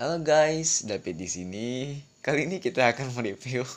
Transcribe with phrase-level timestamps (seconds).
[0.00, 1.92] Halo guys, David di sini.
[2.24, 3.68] Kali ini kita akan mereview.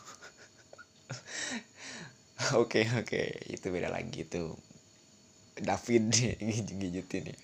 [2.64, 4.55] Oke oke, itu beda lagi tuh.
[5.59, 6.15] David
[6.79, 7.36] gijutin ya.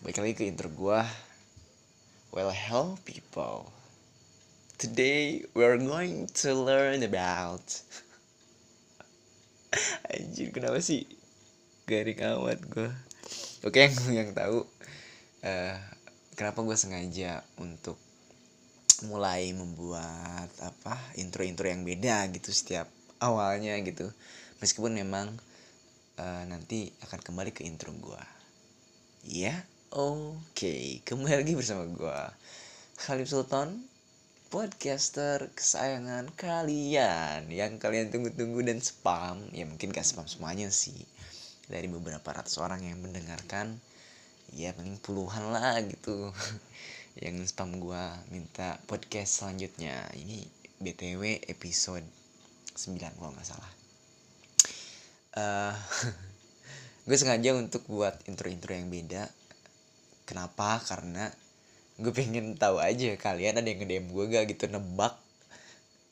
[0.00, 1.04] Baik lagi ke intro gua.
[2.32, 3.68] Well, hello people.
[4.80, 7.68] Today we're going to learn about
[10.16, 11.04] Anjir kenapa sih
[11.84, 12.88] garing amat gue
[13.60, 14.64] Oke yang yang tahu
[15.44, 15.97] uh,
[16.38, 17.98] kenapa gue sengaja untuk
[19.02, 22.86] mulai membuat apa intro-intro yang beda gitu setiap
[23.18, 24.06] awalnya gitu.
[24.62, 25.34] Meskipun memang
[26.22, 28.22] uh, nanti akan kembali ke intro gue
[29.26, 29.54] ya
[29.90, 30.54] oke.
[30.54, 31.02] Okay.
[31.02, 32.20] kembali lagi bersama gue
[33.02, 33.82] Khalif Sultan
[34.48, 39.44] podcaster kesayangan kalian yang kalian tunggu-tunggu dan spam.
[39.52, 40.96] Ya mungkin gak spam semuanya sih.
[41.68, 43.76] Dari beberapa ratus orang yang mendengarkan
[44.52, 46.32] ya paling puluhan lah gitu.
[47.22, 50.06] Yang spam gue minta podcast selanjutnya.
[50.14, 50.46] Ini
[50.78, 52.06] btw episode
[52.78, 53.72] 9 kalau nggak salah.
[55.38, 55.70] Uh,
[57.06, 59.30] gue sengaja untuk buat intro-intro yang beda.
[60.26, 60.82] Kenapa?
[60.82, 61.30] Karena
[61.94, 65.14] gue pengen tahu aja kalian ada yang nge-DM gue gak gitu nebak?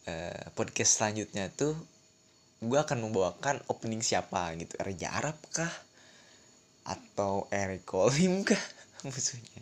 [0.06, 1.74] Uh, podcast selanjutnya tuh
[2.62, 4.78] gue akan membawakan opening siapa gitu.
[4.78, 5.74] Raja Arab kah
[6.86, 8.62] atau Eric Colim kah?
[9.06, 9.58] Maksudnya.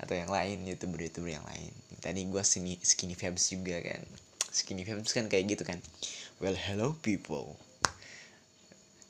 [0.00, 1.72] Atau yang lain youtuber youtuber yang lain.
[2.00, 4.00] Tadi gue skinny skinny fabs juga kan.
[4.48, 5.76] Skinny fabs kan kayak gitu kan.
[6.40, 7.60] Well hello people.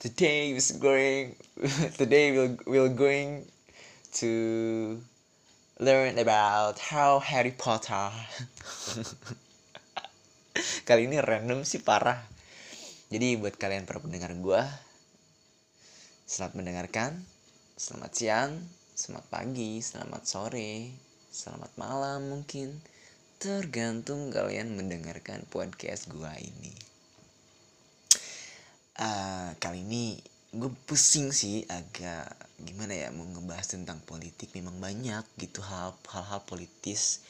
[0.02, 1.38] Today is going
[2.00, 3.46] today we'll we'll going
[4.18, 4.98] to
[5.78, 8.10] learn about how Harry Potter.
[10.88, 12.18] Kali ini random sih parah.
[13.06, 14.62] Jadi buat kalian para pendengar gue
[16.26, 17.22] Selamat mendengarkan.
[17.78, 18.58] Selamat siang,
[18.98, 20.90] selamat pagi, selamat sore,
[21.30, 22.82] selamat malam mungkin.
[23.38, 26.74] Tergantung kalian mendengarkan podcast gua ini.
[28.98, 30.18] Uh, kali ini
[30.50, 32.26] gue pusing sih agak
[32.58, 37.22] gimana ya mau ngebahas tentang politik memang banyak gitu hal hal politis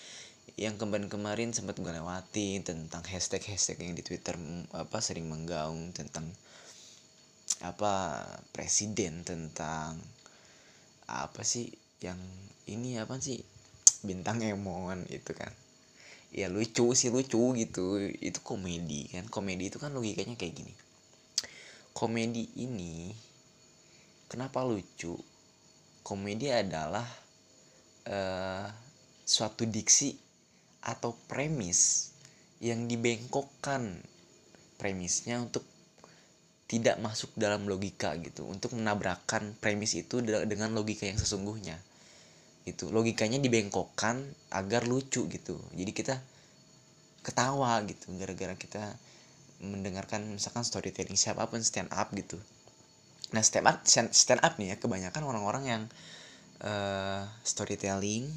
[0.56, 4.40] yang kemarin-kemarin sempat gue lewati tentang hashtag-hashtag yang di Twitter
[4.72, 6.32] apa sering menggaung tentang
[7.64, 9.96] apa presiden tentang
[11.06, 11.70] apa sih
[12.02, 12.18] yang
[12.66, 13.40] ini apa sih
[14.04, 15.50] bintang emon itu kan.
[16.34, 17.96] Ya lucu sih lucu gitu.
[18.00, 19.24] Itu komedi kan.
[19.30, 20.74] Komedi itu kan logikanya kayak gini.
[21.96, 23.14] Komedi ini
[24.28, 25.16] kenapa lucu?
[26.04, 27.06] Komedi adalah
[28.06, 28.66] uh,
[29.26, 30.14] suatu diksi
[30.84, 32.12] atau premis
[32.60, 34.02] yang dibengkokkan.
[34.76, 35.64] Premisnya untuk
[36.66, 38.46] tidak masuk dalam logika gitu.
[38.46, 41.78] Untuk menabrakkan premis itu dengan logika yang sesungguhnya.
[42.66, 45.56] Itu logikanya dibengkokkan agar lucu gitu.
[45.78, 46.18] Jadi kita
[47.26, 48.94] ketawa gitu gara-gara kita
[49.58, 52.38] mendengarkan misalkan storytelling siapa pun stand up gitu.
[53.34, 55.82] Nah stand up stand up nih ya kebanyakan orang-orang yang
[56.62, 58.30] uh, storytelling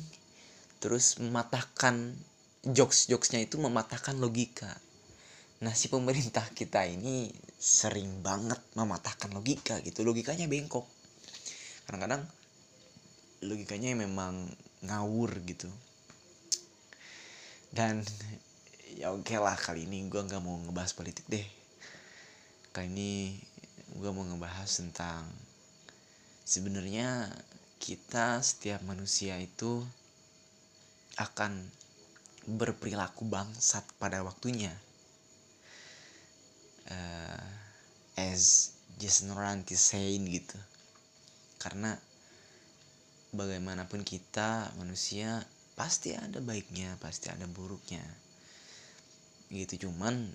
[0.82, 2.16] terus mematahkan
[2.66, 4.74] jokes jokesnya itu mematahkan logika.
[5.62, 10.08] Nah si pemerintah kita ini sering banget mematahkan logika gitu.
[10.08, 10.88] Logikanya bengkok.
[11.84, 12.24] Kadang-kadang
[13.44, 14.48] logikanya memang
[14.88, 15.68] ngawur gitu.
[17.70, 18.02] Dan
[18.96, 21.44] ya oke okay lah kali ini gue nggak mau ngebahas politik deh.
[22.72, 23.36] Kali ini
[23.92, 25.28] gue mau ngebahas tentang
[26.48, 27.28] sebenarnya
[27.84, 29.84] kita setiap manusia itu
[31.20, 31.68] akan
[32.48, 34.72] berperilaku bangsat pada waktunya
[36.92, 37.44] uh,
[38.20, 40.60] as Jason Ranti saying gitu.
[41.62, 41.96] Karena
[43.32, 45.46] bagaimanapun kita manusia
[45.78, 48.04] pasti ada baiknya pasti ada buruknya.
[49.48, 50.28] Gitu cuman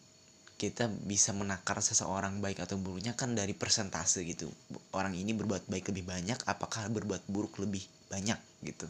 [0.54, 4.48] kita bisa menakar seseorang baik atau buruknya kan dari persentase gitu.
[4.96, 8.88] Orang ini berbuat baik lebih banyak apakah berbuat buruk lebih banyak gitu?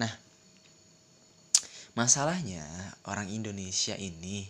[0.00, 0.10] Nah
[1.92, 2.64] masalahnya
[3.04, 4.48] orang Indonesia ini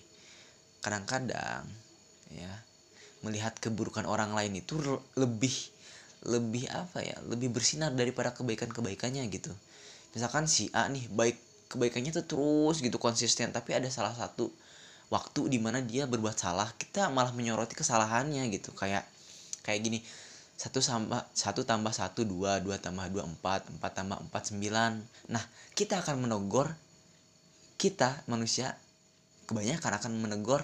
[0.81, 1.67] kadang-kadang
[2.35, 2.53] ya.
[3.23, 4.81] Melihat keburukan orang lain itu
[5.15, 5.55] lebih
[6.23, 9.51] lebih apa ya lebih bersinar daripada kebaikan kebaikannya gitu.
[10.15, 11.39] Misalkan si A nih baik
[11.73, 14.53] kebaikannya tuh terus gitu konsisten tapi ada salah satu
[15.11, 18.71] waktu di mana dia berbuat salah kita malah menyoroti kesalahannya gitu.
[18.75, 19.07] Kayak
[19.67, 19.99] kayak gini
[20.55, 24.93] satu tambah satu tambah satu dua dua tambah dua empat empat tambah empat sembilan.
[25.35, 25.43] Nah
[25.75, 26.71] kita akan menegur
[27.83, 28.79] kita manusia
[29.51, 30.63] kebanyakan akan menegur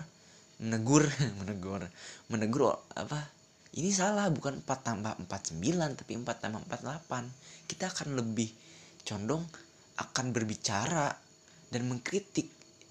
[0.62, 1.06] menegur
[1.38, 1.86] menegur
[2.26, 2.62] menegur
[2.98, 3.30] apa?
[3.78, 8.50] Ini salah bukan 4 tambah 4 9 tapi 4 tambah 4 8 kita akan lebih
[9.06, 9.44] condong
[10.00, 11.14] akan berbicara
[11.68, 12.48] dan mengkritik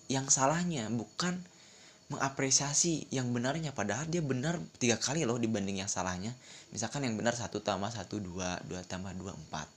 [0.08, 1.44] yang salahnya bukan
[2.08, 3.76] mengapresiasi yang benarnya.
[3.76, 6.32] Padahal dia benar tiga kali loh dibanding yang salahnya.
[6.72, 9.68] Misalkan yang benar satu tambah satu dua dua tambah dua empat.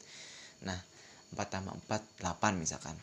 [0.63, 0.79] Nah
[1.35, 2.95] empat tambah empat delapan misalkan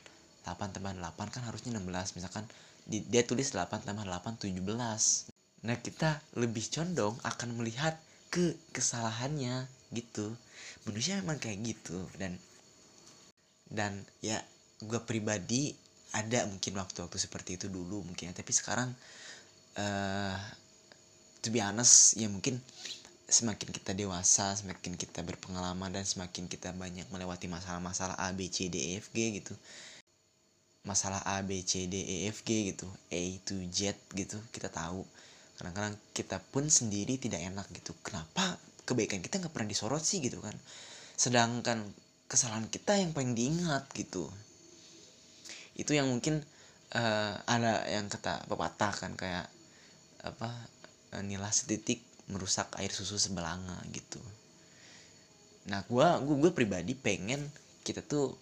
[0.48, 2.16] delapan tambah delapan kan harusnya enam belas.
[2.16, 2.48] Misalkan
[2.88, 5.28] di, dia tulis delapan tambah delapan tujuh belas.
[5.68, 8.00] Nah kita lebih condong akan melihat
[8.32, 10.32] ke kesalahannya gitu.
[10.88, 12.40] Manusia memang kayak gitu dan
[13.68, 14.40] dan ya
[14.80, 15.76] gue pribadi
[16.16, 18.34] ada mungkin waktu-waktu seperti itu dulu mungkin ya.
[18.34, 18.90] tapi sekarang
[19.76, 20.38] uh,
[21.44, 22.64] to be honest ya mungkin
[23.28, 28.72] semakin kita dewasa semakin kita berpengalaman dan semakin kita banyak melewati masalah-masalah A B C
[28.72, 29.52] D E F G gitu
[30.88, 35.04] masalah A B C D E F G gitu A to Z gitu kita tahu.
[35.60, 37.92] Kadang-kadang kita pun sendiri tidak enak gitu.
[38.00, 38.56] Kenapa
[38.88, 40.56] kebaikan kita nggak pernah disorot sih gitu kan?
[41.20, 41.84] Sedangkan
[42.32, 44.32] kesalahan kita yang paling diingat gitu.
[45.76, 46.40] Itu yang mungkin
[46.96, 49.52] uh, ada yang kata pepatah kan kayak
[50.24, 50.50] apa
[51.14, 52.00] uh, nilai setitik
[52.32, 54.20] merusak air susu sebelanga gitu.
[55.68, 57.44] Nah gue gue pribadi pengen
[57.84, 58.36] kita tuh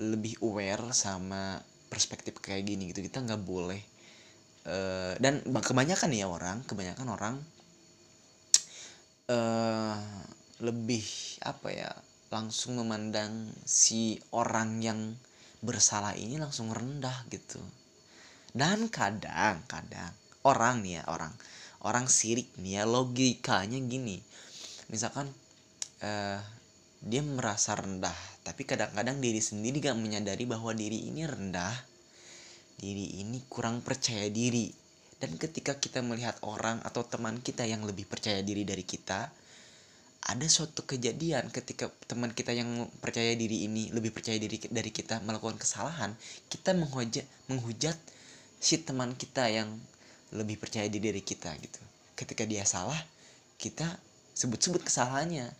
[0.00, 1.60] lebih aware sama
[1.92, 3.04] perspektif kayak gini gitu.
[3.04, 3.80] Kita nggak boleh
[4.68, 7.34] uh, dan kebanyakan ya orang kebanyakan orang
[9.28, 9.98] uh,
[10.62, 11.04] lebih
[11.42, 11.90] apa ya
[12.32, 15.00] langsung memandang si orang yang
[15.60, 17.60] bersalah ini langsung rendah gitu.
[18.52, 20.12] Dan kadang kadang
[20.48, 21.32] orang nih ya orang
[21.84, 24.22] orang sirik nih ya logikanya gini.
[24.88, 25.28] Misalkan
[26.00, 26.40] uh,
[27.02, 28.14] dia merasa rendah.
[28.46, 31.74] Tapi kadang-kadang diri sendiri gak menyadari bahwa diri ini rendah.
[32.78, 34.70] Diri ini kurang percaya diri.
[35.18, 39.30] Dan ketika kita melihat orang atau teman kita yang lebih percaya diri dari kita
[40.22, 45.18] ada suatu kejadian ketika teman kita yang percaya diri ini lebih percaya diri dari kita
[45.26, 46.14] melakukan kesalahan
[46.46, 47.98] kita menghujat menghujat
[48.62, 49.66] si teman kita yang
[50.30, 51.82] lebih percaya diri dari kita gitu.
[52.14, 52.98] Ketika dia salah
[53.58, 53.98] kita
[54.38, 55.50] sebut-sebut kesalahannya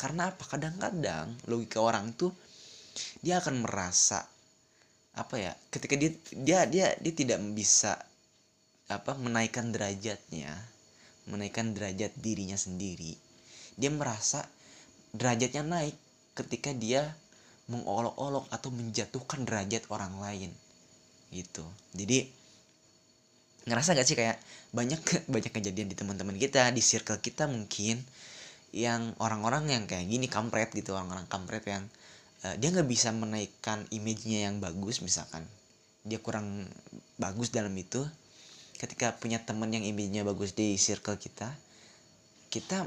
[0.00, 0.48] karena apa?
[0.48, 2.32] Kadang-kadang logika orang tuh
[3.20, 4.24] dia akan merasa
[5.12, 8.00] apa ya ketika dia dia dia dia tidak bisa
[8.88, 10.56] apa menaikkan derajatnya
[11.28, 13.12] menaikkan derajat dirinya sendiri.
[13.76, 14.48] Dia merasa
[15.12, 15.96] derajatnya naik
[16.32, 17.12] ketika dia
[17.68, 20.50] mengolok-olok atau menjatuhkan derajat orang lain
[21.30, 21.62] gitu.
[21.94, 22.26] Jadi
[23.68, 24.40] ngerasa gak sih kayak
[24.74, 24.98] banyak
[25.34, 28.02] banyak kejadian di teman-teman kita di circle kita mungkin
[28.70, 31.84] yang orang-orang yang kayak gini kampret gitu orang-orang kampret yang
[32.46, 35.46] uh, dia nggak bisa menaikkan image-nya yang bagus misalkan.
[36.06, 36.70] Dia kurang
[37.20, 38.06] bagus dalam itu.
[38.80, 41.52] Ketika punya temen yang image-nya bagus di circle kita
[42.50, 42.82] kita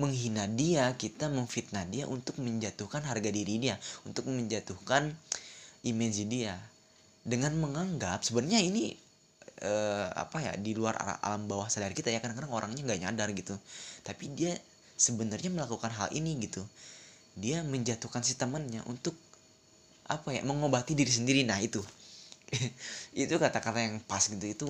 [0.00, 3.76] menghina dia, kita memfitnah dia untuk menjatuhkan harga diri dia,
[4.06, 5.12] untuk menjatuhkan
[5.84, 6.56] image dia.
[7.20, 8.96] Dengan menganggap sebenarnya ini
[9.60, 13.60] uh, apa ya di luar alam bawah sadar kita ya kadang-kadang orangnya nggak nyadar gitu.
[14.00, 14.56] Tapi dia
[15.00, 16.60] sebenarnya melakukan hal ini gitu.
[17.40, 19.16] Dia menjatuhkan si temannya untuk
[20.04, 21.40] apa ya mengobati diri sendiri.
[21.48, 21.80] Nah itu.
[23.16, 24.44] Itu kata-kata yang pas gitu.
[24.44, 24.68] Itu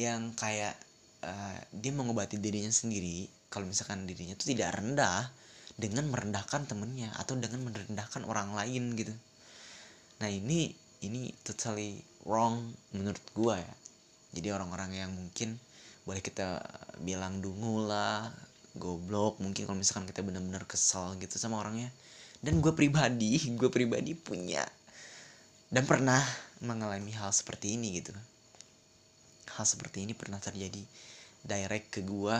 [0.00, 0.72] yang kayak
[1.26, 3.28] uh, dia mengobati dirinya sendiri.
[3.50, 5.26] Kalau misalkan dirinya itu tidak rendah
[5.74, 9.10] dengan merendahkan temennya atau dengan merendahkan orang lain gitu.
[10.22, 10.70] Nah ini
[11.02, 13.74] ini totally wrong menurut gua ya.
[14.38, 15.58] Jadi orang-orang yang mungkin
[16.06, 16.62] boleh kita
[17.02, 18.30] bilang dungu lah
[18.78, 21.90] goblok mungkin kalau misalkan kita benar-benar kesal gitu sama orangnya.
[22.40, 24.62] Dan gue pribadi gue pribadi punya
[25.70, 26.18] dan pernah
[26.60, 28.12] mengalami hal seperti ini gitu.
[29.54, 30.82] Hal seperti ini pernah terjadi
[31.46, 32.36] direct ke gue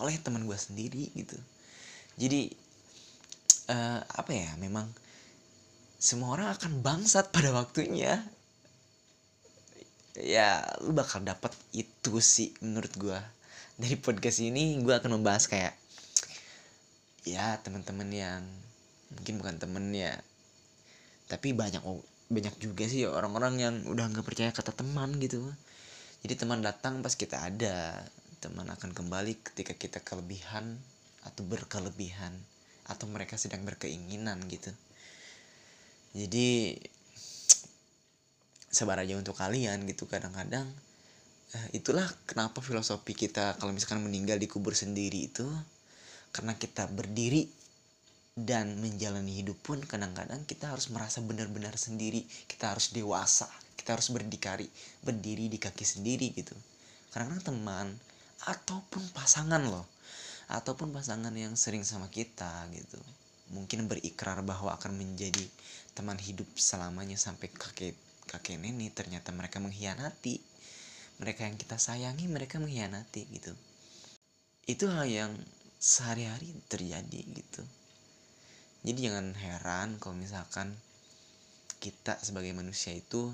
[0.00, 1.36] oleh teman gue sendiri gitu.
[2.16, 2.48] Jadi
[3.68, 4.88] uh, apa ya memang
[6.02, 8.22] semua orang akan bangsat pada waktunya.
[10.12, 13.20] Ya lu bakal dapat itu sih menurut gue
[13.80, 15.74] dari podcast ini gue akan membahas kayak
[17.22, 18.42] ya teman-teman yang
[19.14, 20.18] mungkin bukan temen ya
[21.30, 21.80] tapi banyak
[22.32, 25.44] banyak juga sih orang-orang yang udah nggak percaya kata teman gitu.
[26.24, 28.00] Jadi teman datang pas kita ada
[28.40, 30.80] teman akan kembali ketika kita kelebihan
[31.24, 32.32] atau berkelebihan
[32.88, 34.72] atau mereka sedang berkeinginan gitu.
[36.16, 36.76] Jadi
[38.72, 40.64] sabar aja untuk kalian gitu kadang-kadang
[41.76, 45.44] itulah kenapa filosofi kita kalau misalkan meninggal dikubur sendiri itu
[46.32, 47.44] karena kita berdiri
[48.32, 52.24] dan menjalani hidup pun kadang-kadang kita harus merasa benar-benar sendiri.
[52.48, 54.70] Kita harus dewasa kita harus berdikari
[55.04, 56.56] berdiri di kaki sendiri gitu.
[57.12, 57.86] Kadang-kadang teman
[58.48, 59.86] ataupun pasangan loh
[60.50, 62.98] ataupun pasangan yang sering sama kita gitu
[63.52, 65.44] mungkin berikrar bahwa akan menjadi
[65.92, 67.94] teman hidup selamanya sampai kakek
[68.28, 70.40] kakek nenek ternyata mereka mengkhianati
[71.22, 73.54] mereka yang kita sayangi mereka mengkhianati gitu.
[74.66, 75.32] Itu hal yang
[75.78, 77.62] sehari-hari terjadi gitu.
[78.82, 80.74] Jadi jangan heran kalau misalkan
[81.78, 83.30] kita sebagai manusia itu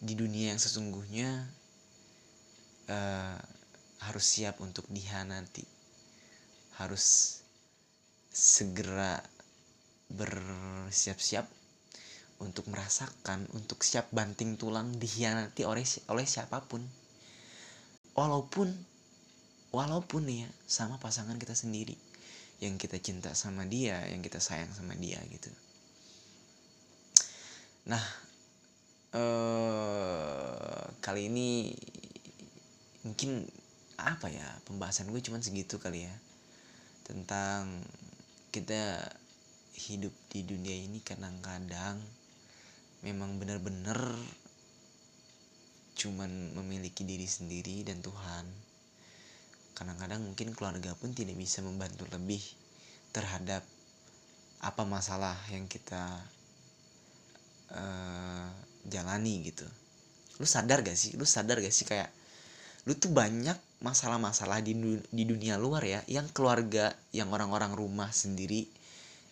[0.00, 1.44] di dunia yang sesungguhnya
[2.88, 3.36] uh,
[4.08, 5.66] harus siap untuk dihanati
[6.78, 7.38] harus
[8.30, 9.18] segera
[10.14, 11.57] bersiap-siap
[12.38, 16.82] untuk merasakan untuk siap banting tulang dihianati oleh oleh siapa pun.
[18.14, 18.70] Walaupun
[19.74, 21.98] walaupun ya sama pasangan kita sendiri.
[22.58, 25.50] Yang kita cinta sama dia yang kita sayang sama dia gitu.
[27.86, 28.02] Nah
[29.14, 31.72] eh kali ini
[33.06, 33.46] mungkin
[33.98, 36.14] apa ya pembahasan gue cuman segitu kali ya.
[37.06, 37.82] Tentang
[38.54, 39.06] kita
[39.78, 42.02] hidup di dunia ini kadang-kadang
[43.02, 43.98] memang benar-benar
[45.98, 48.46] cuman memiliki diri sendiri dan Tuhan.
[49.74, 52.42] Kadang-kadang mungkin keluarga pun tidak bisa membantu lebih
[53.10, 53.62] terhadap
[54.58, 56.22] apa masalah yang kita
[57.74, 58.46] uh,
[58.86, 59.66] jalani gitu.
[60.38, 61.14] Lu sadar gak sih?
[61.14, 62.10] Lu sadar gak sih kayak
[62.86, 64.72] lu tuh banyak masalah-masalah di
[65.12, 68.64] di dunia luar ya yang keluarga yang orang-orang rumah sendiri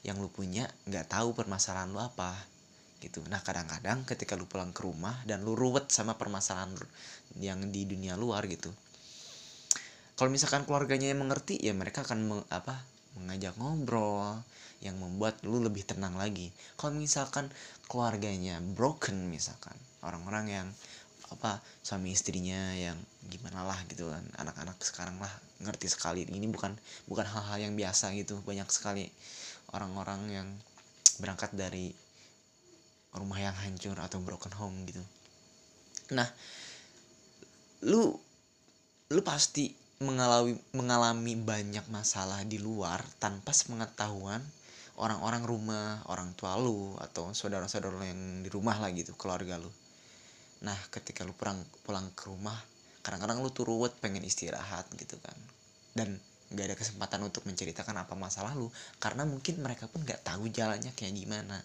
[0.05, 2.37] yang lu punya nggak tahu permasalahan lu apa
[3.01, 3.21] gitu.
[3.29, 6.73] Nah kadang-kadang ketika lu pulang ke rumah dan lu ruwet sama permasalahan
[7.41, 8.73] yang di dunia luar gitu
[10.17, 12.81] kalau misalkan keluarganya yang mengerti ya mereka akan meng, apa
[13.21, 14.41] mengajak ngobrol
[14.81, 16.49] yang membuat lu lebih tenang lagi.
[16.81, 17.53] Kalau misalkan
[17.85, 20.69] keluarganya broken misalkan orang-orang yang
[21.29, 22.97] apa suami istrinya yang
[23.29, 26.73] gimana lah gitu kan anak-anak sekarang lah ngerti sekali ini bukan
[27.11, 29.11] bukan hal-hal yang biasa gitu banyak sekali
[29.75, 30.49] orang-orang yang
[31.19, 31.91] berangkat dari
[33.17, 35.03] rumah yang hancur atau broken home gitu.
[36.13, 36.29] Nah
[37.85, 38.15] lu
[39.13, 44.45] lu pasti mengalami mengalami banyak masalah di luar tanpa sepengetahuan
[45.01, 49.73] orang-orang rumah orang tua lu atau saudara-saudara yang di rumah lah gitu keluarga lu.
[50.65, 52.57] Nah ketika lu pulang pulang ke rumah
[53.01, 55.37] kadang-kadang lu tuh ruwet pengen istirahat gitu kan.
[55.97, 56.21] Dan
[56.53, 58.71] nggak ada kesempatan untuk menceritakan apa masalah lu
[59.03, 61.59] karena mungkin mereka pun nggak tahu jalannya kayak gimana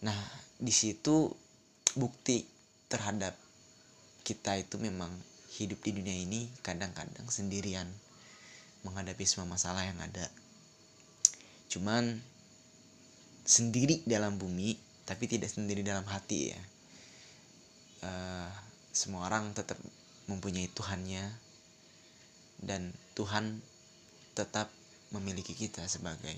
[0.00, 0.16] nah
[0.60, 1.28] di situ
[1.96, 2.44] bukti
[2.88, 3.36] terhadap
[4.26, 5.10] kita itu memang
[5.58, 7.88] hidup di dunia ini kadang-kadang sendirian
[8.86, 10.26] menghadapi semua masalah yang ada.
[11.68, 12.22] Cuman
[13.44, 16.60] sendiri dalam bumi tapi tidak sendiri dalam hati ya.
[18.00, 18.48] Uh,
[18.94, 19.76] semua orang tetap
[20.30, 21.24] mempunyai Tuhannya
[22.64, 23.60] dan Tuhan
[24.32, 24.72] tetap
[25.10, 26.36] memiliki kita sebagai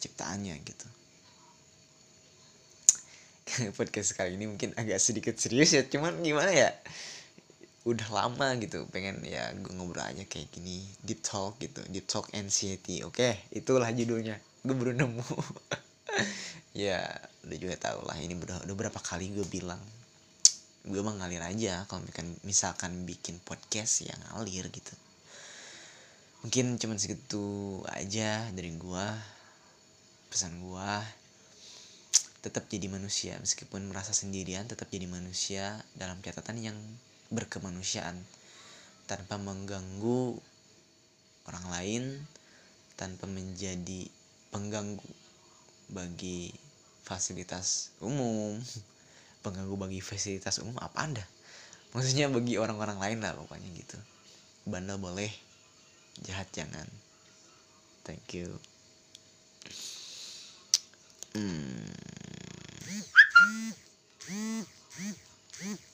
[0.00, 0.88] ciptaannya gitu
[3.78, 6.70] podcast kali ini mungkin agak sedikit serius ya cuman gimana ya?
[7.84, 12.32] Udah lama gitu pengen ya gue ngobrol aja kayak gini deep talk gitu deep talk
[12.32, 13.20] anxiety oke?
[13.20, 15.24] Okay, itulah judulnya gue baru nemu.
[16.74, 17.06] Ya
[17.46, 19.78] udah juga tau lah ini udah udah berapa kali gue bilang.
[20.82, 24.90] Gue emang ngalir aja kalau misalkan misalkan bikin podcast yang ngalir gitu.
[26.42, 29.06] Mungkin cuman segitu aja dari gue
[30.34, 30.92] pesan gue
[32.44, 36.78] tetap jadi manusia meskipun merasa sendirian tetap jadi manusia dalam catatan yang
[37.32, 38.20] berkemanusiaan.
[39.08, 40.36] Tanpa mengganggu
[41.44, 42.04] orang lain
[42.94, 44.08] tanpa menjadi
[44.54, 45.04] pengganggu
[45.92, 46.52] bagi
[47.04, 48.60] fasilitas umum.
[49.44, 51.24] Pengganggu bagi fasilitas umum apa anda?
[51.92, 53.98] Maksudnya bagi orang-orang lain lah pokoknya gitu.
[54.64, 55.28] Bandel boleh
[56.24, 56.88] jahat jangan.
[58.08, 58.56] Thank you.
[61.36, 62.03] Hmm.
[63.44, 65.14] C'est un
[65.60, 65.93] peu.